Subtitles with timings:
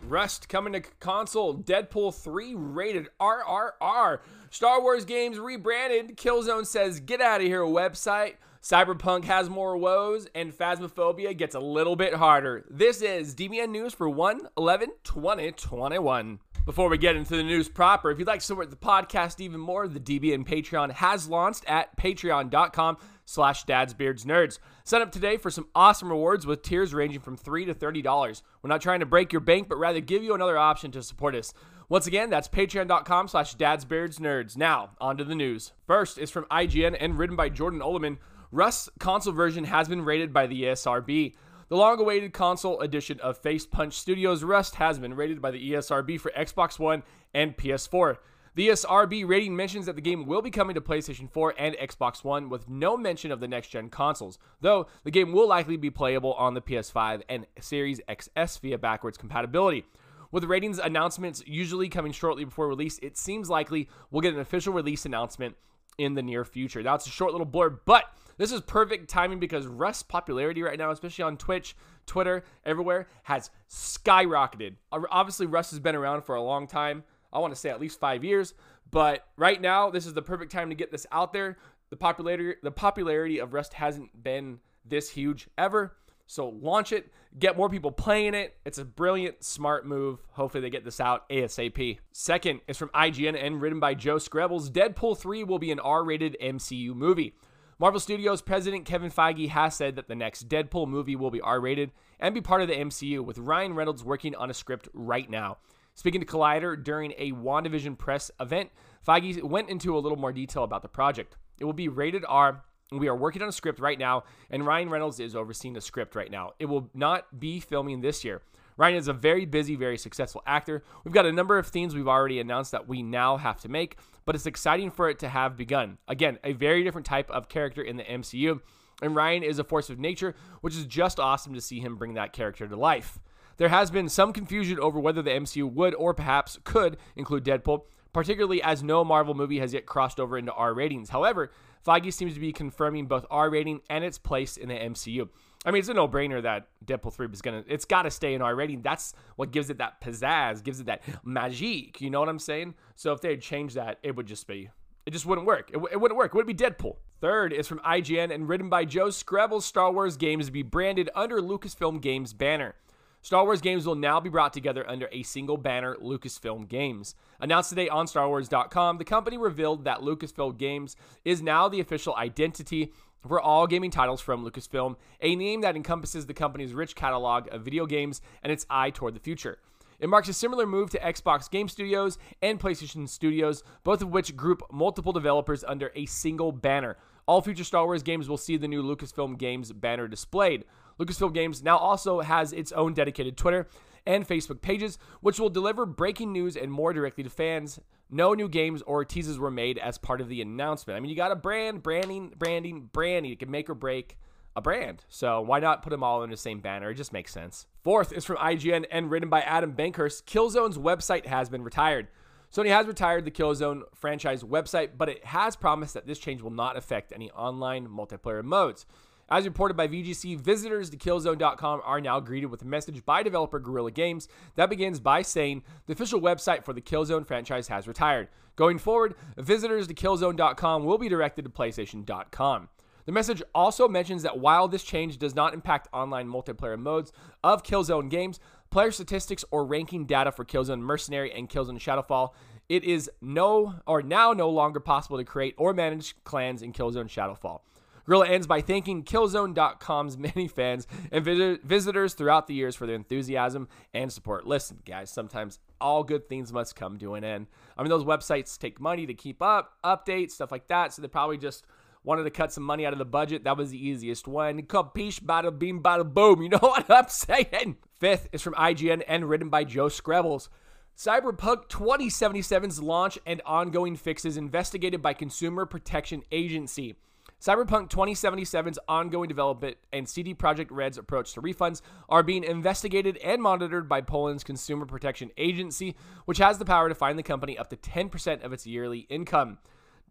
[0.00, 1.54] Rust coming to console.
[1.54, 4.18] Deadpool 3 rated RRR.
[4.50, 6.16] Star Wars games rebranded.
[6.16, 8.34] Killzone says get out of here website.
[8.60, 12.64] Cyberpunk has more woes, and Phasmophobia gets a little bit harder.
[12.68, 16.40] This is DBN News for 1 11 2021.
[16.68, 19.58] Before we get into the news proper, if you'd like to support the podcast even
[19.58, 24.58] more, the DBN Patreon has launched at patreon.com slash dadsbeardsnerds.
[24.84, 28.42] Sign up today for some awesome rewards with tiers ranging from 3 to $30.
[28.60, 31.34] We're not trying to break your bank, but rather give you another option to support
[31.34, 31.54] us.
[31.88, 34.58] Once again, that's patreon.com slash dadsbeardsnerds.
[34.58, 35.72] Now, on to the news.
[35.86, 38.18] First is from IGN and written by Jordan Oloman.
[38.52, 41.32] Rust's console version has been rated by the ESRB.
[41.68, 46.18] The long awaited console edition of Facepunch Studios Rust has been rated by the ESRB
[46.18, 47.02] for Xbox One
[47.34, 48.16] and PS4.
[48.54, 52.24] The ESRB rating mentions that the game will be coming to PlayStation 4 and Xbox
[52.24, 55.90] One with no mention of the next gen consoles, though the game will likely be
[55.90, 59.84] playable on the PS5 and Series XS via backwards compatibility.
[60.32, 64.72] With ratings announcements usually coming shortly before release, it seems likely we'll get an official
[64.72, 65.54] release announcement
[65.98, 66.82] in the near future.
[66.82, 68.04] Now, it's a short little blurb, but
[68.38, 73.50] this is perfect timing because Rust's popularity right now, especially on Twitch, Twitter, everywhere, has
[73.68, 74.76] skyrocketed.
[74.92, 77.02] Obviously, Rust has been around for a long time.
[77.32, 78.54] I want to say at least five years,
[78.90, 81.58] but right now, this is the perfect time to get this out there.
[81.90, 85.96] The popularity, the popularity of Rust hasn't been this huge ever.
[86.28, 88.54] So launch it, get more people playing it.
[88.66, 90.20] It's a brilliant, smart move.
[90.32, 91.98] Hopefully they get this out ASAP.
[92.12, 94.70] Second is from IGN and written by Joe Skrebels.
[94.70, 97.32] Deadpool 3 will be an R-rated MCU movie.
[97.78, 101.92] Marvel Studios president Kevin Feige has said that the next Deadpool movie will be R-rated
[102.20, 105.56] and be part of the MCU, with Ryan Reynolds working on a script right now.
[105.94, 108.68] Speaking to Collider during a WandaVision press event,
[109.06, 111.38] Feige went into a little more detail about the project.
[111.58, 114.88] It will be rated R we are working on a script right now, and Ryan
[114.88, 116.52] Reynolds is overseeing the script right now.
[116.58, 118.42] It will not be filming this year.
[118.76, 120.84] Ryan is a very busy, very successful actor.
[121.04, 123.96] We've got a number of themes we've already announced that we now have to make,
[124.24, 125.98] but it's exciting for it to have begun.
[126.06, 128.60] Again, a very different type of character in the MCU,
[129.02, 132.14] and Ryan is a force of nature, which is just awesome to see him bring
[132.14, 133.18] that character to life.
[133.58, 137.82] There has been some confusion over whether the MCU would or perhaps could include Deadpool,
[138.12, 141.10] particularly as no Marvel movie has yet crossed over into R ratings.
[141.10, 141.50] However,
[141.86, 145.28] Feige seems to be confirming both R rating and its place in the MCU.
[145.64, 148.54] I mean, it's a no-brainer that Deadpool 3 is gonna it's gotta stay in R
[148.54, 148.82] rating.
[148.82, 152.00] That's what gives it that pizzazz, gives it that magique.
[152.00, 152.74] You know what I'm saying?
[152.94, 154.70] So if they had changed that, it would just be
[155.08, 155.70] it just wouldn't work.
[155.72, 156.32] It, it, wouldn't work.
[156.32, 156.96] It would be Deadpool.
[157.22, 159.62] Third is from IGN and written by Joe Skrebels.
[159.62, 162.74] Star Wars games to be branded under Lucasfilm Games banner.
[163.20, 167.14] Star Wars games will now be brought together under a single banner, Lucasfilm Games.
[167.40, 172.92] Announced today on StarWars.com, the company revealed that Lucasfilm Games is now the official identity
[173.26, 177.62] for all gaming titles from Lucasfilm, a name that encompasses the company's rich catalog of
[177.62, 179.58] video games and its eye toward the future.
[179.98, 184.36] It marks a similar move to Xbox Game Studios and PlayStation Studios, both of which
[184.36, 186.96] group multiple developers under a single banner.
[187.26, 190.64] All future Star Wars games will see the new Lucasfilm Games banner displayed.
[190.98, 193.68] Lucasfilm Games now also has its own dedicated Twitter
[194.06, 197.78] and Facebook pages, which will deliver breaking news and more directly to fans.
[198.10, 200.96] No new games or teases were made as part of the announcement.
[200.96, 203.32] I mean, you got a brand, branding, branding, branding.
[203.32, 204.16] It can make or break
[204.56, 205.04] a brand.
[205.08, 206.90] So why not put them all in the same banner?
[206.90, 207.66] It just makes sense.
[207.84, 210.24] Fourth is from IGN and written by Adam Bankhurst.
[210.24, 212.08] Killzone's website has been retired.
[212.52, 216.50] Sony has retired the Killzone franchise website, but it has promised that this change will
[216.50, 218.86] not affect any online multiplayer modes.
[219.30, 223.60] As reported by VGC, visitors to Killzone.com are now greeted with a message by developer
[223.60, 228.28] Guerrilla Games that begins by saying the official website for the Killzone franchise has retired.
[228.56, 232.70] Going forward, visitors to Killzone.com will be directed to PlayStation.com.
[233.04, 237.12] The message also mentions that while this change does not impact online multiplayer modes
[237.44, 238.40] of Killzone games,
[238.70, 242.30] player statistics or ranking data for Killzone Mercenary and Killzone Shadowfall,
[242.70, 247.08] it is no or now no longer possible to create or manage clans in Killzone
[247.08, 247.60] Shadowfall.
[248.08, 251.22] Guerrilla ends by thanking Killzone.com's many fans and
[251.62, 254.46] visitors throughout the years for their enthusiasm and support.
[254.46, 257.48] Listen, guys, sometimes all good things must come to an end.
[257.76, 261.08] I mean, those websites take money to keep up, updates, stuff like that, so they
[261.08, 261.66] probably just
[262.02, 263.44] wanted to cut some money out of the budget.
[263.44, 264.62] That was the easiest one.
[264.62, 266.40] Capiche, bada beam, bada boom.
[266.40, 267.76] You know what I'm saying?
[268.00, 270.48] Fifth is from IGN and written by Joe Skrebels.
[270.96, 276.96] Cyberpunk 2077's launch and ongoing fixes investigated by Consumer Protection Agency.
[277.40, 283.40] Cyberpunk 2077's ongoing development and CD Projekt Red's approach to refunds are being investigated and
[283.40, 285.94] monitored by Poland's Consumer Protection Agency,
[286.24, 289.58] which has the power to fine the company up to 10% of its yearly income.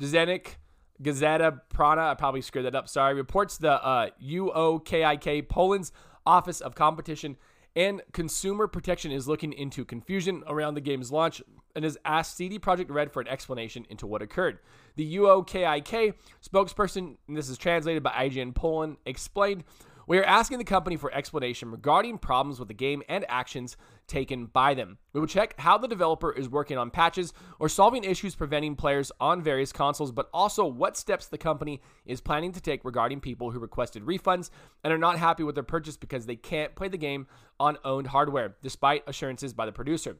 [0.00, 0.56] Dziennik
[1.02, 5.90] Gazeta Prana, I probably screwed that up, sorry, reports the uh, UOKIK Poland's
[6.24, 7.36] Office of Competition
[7.74, 11.42] and Consumer Protection is looking into confusion around the game's launch
[11.76, 14.58] and has asked CD Projekt Red for an explanation into what occurred.
[14.96, 19.62] The UOKIK spokesperson, and this is translated by IGN Poland, explained
[20.08, 23.76] we are asking the company for explanation regarding problems with the game and actions
[24.06, 24.98] taken by them.
[25.12, 29.10] We will check how the developer is working on patches or solving issues preventing players
[29.18, 33.50] on various consoles, but also what steps the company is planning to take regarding people
[33.50, 34.50] who requested refunds
[34.84, 37.26] and are not happy with their purchase because they can't play the game
[37.58, 40.18] on owned hardware, despite assurances by the producer.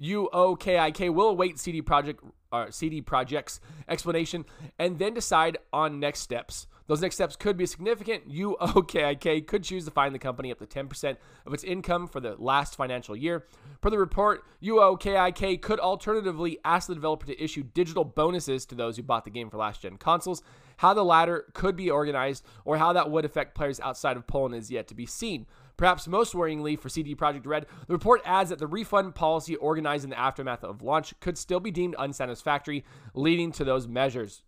[0.00, 2.18] UOKIK will await CD Projekt
[2.52, 4.44] uh, CD Projekt's explanation
[4.78, 6.68] and then decide on next steps.
[6.86, 8.28] Those next steps could be significant.
[8.28, 12.36] UOKIK could choose to fine the company up to 10% of its income for the
[12.38, 13.46] last financial year.
[13.80, 18.96] Per the report, UOKIK could alternatively ask the developer to issue digital bonuses to those
[18.96, 20.42] who bought the game for last gen consoles.
[20.76, 24.54] How the latter could be organized or how that would affect players outside of Poland
[24.54, 25.46] is yet to be seen.
[25.76, 30.04] Perhaps most worryingly for CD Projekt Red, the report adds that the refund policy organized
[30.04, 32.84] in the aftermath of launch could still be deemed unsatisfactory,
[33.14, 34.42] leading to those measures.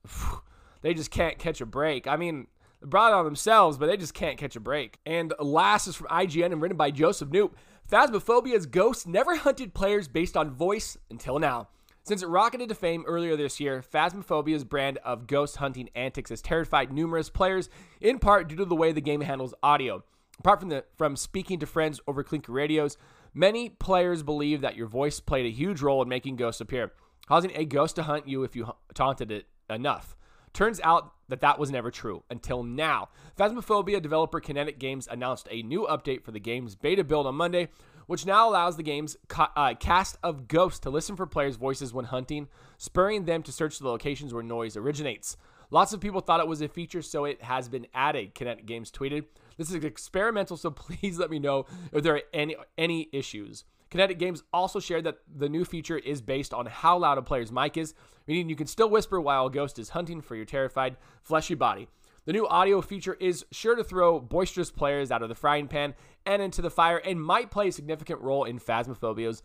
[0.83, 2.07] they just can't catch a break.
[2.07, 2.47] I mean,
[2.81, 4.99] they brought it on themselves, but they just can't catch a break.
[5.05, 7.53] And last is from IGN and written by Joseph Knoop.
[7.91, 11.69] Phasmophobia's Ghost never hunted players based on voice until now.
[12.07, 16.41] Since it rocketed to fame earlier this year, Phasmophobia's brand of ghost hunting antics has
[16.41, 17.69] terrified numerous players,
[18.01, 20.05] in part due to the way the game handles audio.
[20.39, 22.97] Apart from the from speaking to friends over clinker radios,
[23.35, 26.93] many players believe that your voice played a huge role in making ghosts appear,
[27.27, 30.17] causing a ghost to hunt you if you taunted it enough.
[30.53, 33.09] Turns out that that was never true until now.
[33.39, 37.69] Phasmophobia developer Kinetic Games announced a new update for the game's beta build on Monday,
[38.07, 41.93] which now allows the game's ca- uh, cast of ghosts to listen for players' voices
[41.93, 42.49] when hunting,
[42.79, 45.37] spurring them to search the locations where noise originates.
[45.71, 48.91] Lots of people thought it was a feature, so it has been added, Kinetic Games
[48.91, 49.25] tweeted.
[49.57, 53.65] This is experimental, so please let me know if there are any any issues.
[53.91, 57.53] Kinetic Games also shared that the new feature is based on how loud a player's
[57.53, 57.95] mic is,
[58.27, 61.89] meaning you can still whisper while a ghost is hunting for your terrified, fleshy body.
[62.25, 65.95] The new audio feature is sure to throw boisterous players out of the frying pan
[66.25, 69.43] and into the fire and might play a significant role in Phasmophobia's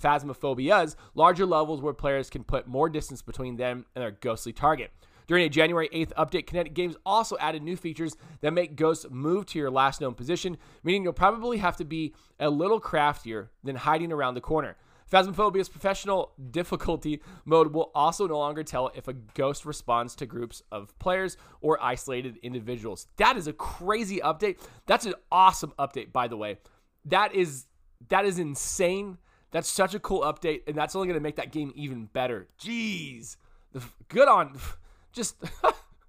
[0.00, 4.90] Phasmophobia's larger levels where players can put more distance between them and their ghostly target.
[5.26, 9.46] During a January 8th update, Kinetic Games also added new features that make ghosts move
[9.46, 13.76] to your last known position, meaning you'll probably have to be a little craftier than
[13.76, 14.76] hiding around the corner.
[15.10, 20.62] Phasmophobia's professional difficulty mode will also no longer tell if a ghost responds to groups
[20.72, 23.06] of players or isolated individuals.
[23.16, 24.58] That is a crazy update.
[24.86, 26.58] That's an awesome update, by the way.
[27.04, 27.66] That is
[28.08, 29.18] that is insane.
[29.50, 32.48] That's such a cool update, and that's only going to make that game even better.
[32.58, 33.36] Jeez,
[34.08, 34.58] good on
[35.14, 35.36] just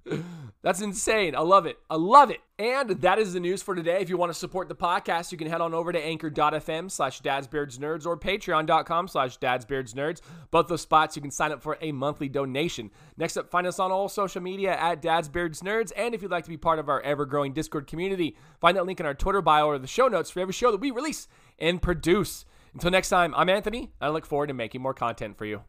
[0.62, 1.36] that's insane.
[1.36, 1.78] I love it.
[1.90, 2.42] I love it.
[2.58, 4.02] And that is the news for today.
[4.02, 7.22] If you want to support the podcast, you can head on over to anchor.fm slash
[7.22, 10.22] dadsbeardsnerds or patreon.com slash dadsbeardsnerds.
[10.52, 12.92] Both those spots you can sign up for a monthly donation.
[13.18, 15.92] Next up, find us on all social media at dadsbeardsnerds.
[15.96, 19.00] And if you'd like to be part of our ever-growing Discord community, find that link
[19.00, 21.28] in our Twitter bio or the show notes for every show that we release
[21.60, 22.46] and produce.
[22.74, 23.92] Until next time, I'm Anthony.
[24.02, 25.62] I look forward to making more content for you.